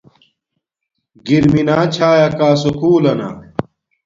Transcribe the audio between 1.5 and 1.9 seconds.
مینا